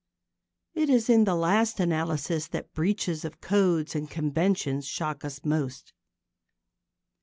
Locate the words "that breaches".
2.47-3.23